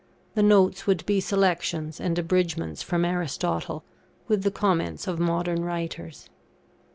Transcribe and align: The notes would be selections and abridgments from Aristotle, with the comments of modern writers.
The 0.33 0.41
notes 0.41 0.87
would 0.87 1.05
be 1.05 1.21
selections 1.21 1.99
and 1.99 2.17
abridgments 2.17 2.81
from 2.81 3.05
Aristotle, 3.05 3.83
with 4.27 4.41
the 4.41 4.49
comments 4.49 5.05
of 5.07 5.19
modern 5.19 5.63
writers. 5.63 6.27